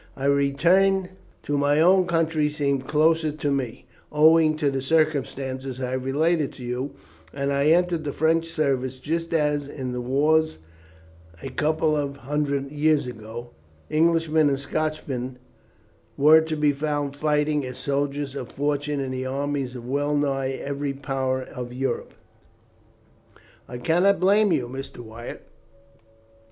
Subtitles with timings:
[0.17, 1.09] A return
[1.43, 6.51] to my own country seemed closed to me, owing to the circumstances I have related
[6.53, 6.93] to you;
[7.31, 10.57] and I entered the French service, just as, in the wars
[11.43, 13.51] a couple of hundred years ago,
[13.91, 15.37] Englishmen and Scotchmen
[16.17, 20.49] were to be found fighting as soldiers of fortune in the armies of well nigh
[20.53, 22.15] every power of Europe."
[23.67, 24.97] "I cannot blame you, Mr.
[25.01, 25.43] Wyatt.